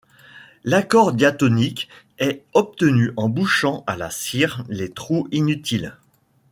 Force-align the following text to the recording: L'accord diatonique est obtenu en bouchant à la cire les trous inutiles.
L'accord 0.63 1.13
diatonique 1.13 1.87
est 2.17 2.41
obtenu 2.55 3.11
en 3.17 3.29
bouchant 3.29 3.83
à 3.85 3.95
la 3.95 4.09
cire 4.09 4.63
les 4.67 4.91
trous 4.91 5.27
inutiles. 5.31 5.95